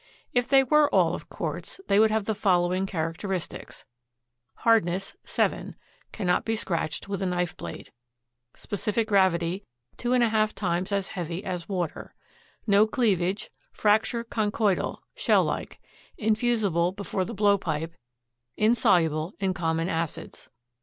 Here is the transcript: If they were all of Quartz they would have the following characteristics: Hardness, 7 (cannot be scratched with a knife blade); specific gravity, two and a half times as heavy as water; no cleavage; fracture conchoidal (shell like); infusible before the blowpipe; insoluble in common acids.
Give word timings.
If 0.33 0.47
they 0.47 0.63
were 0.63 0.89
all 0.89 1.13
of 1.13 1.29
Quartz 1.29 1.79
they 1.87 1.99
would 1.99 2.09
have 2.09 2.25
the 2.25 2.33
following 2.33 2.87
characteristics: 2.87 3.85
Hardness, 4.55 5.15
7 5.25 5.75
(cannot 6.11 6.43
be 6.43 6.55
scratched 6.55 7.07
with 7.07 7.21
a 7.21 7.27
knife 7.27 7.55
blade); 7.55 7.91
specific 8.55 9.07
gravity, 9.09 9.63
two 9.97 10.13
and 10.13 10.23
a 10.23 10.29
half 10.29 10.55
times 10.55 10.91
as 10.91 11.09
heavy 11.09 11.43
as 11.45 11.69
water; 11.69 12.15
no 12.65 12.87
cleavage; 12.87 13.51
fracture 13.71 14.23
conchoidal 14.23 15.03
(shell 15.13 15.43
like); 15.43 15.79
infusible 16.17 16.91
before 16.91 17.23
the 17.23 17.35
blowpipe; 17.35 17.93
insoluble 18.57 19.33
in 19.39 19.53
common 19.53 19.87
acids. 19.87 20.49